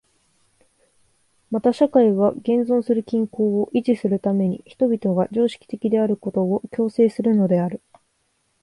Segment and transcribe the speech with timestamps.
[1.51, 7.83] また社会は現存する均衡を維持するために人々が常識的であることを強制するのである。